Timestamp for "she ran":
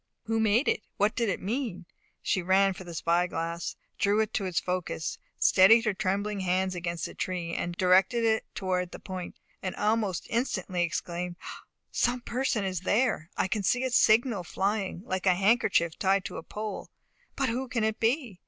2.23-2.73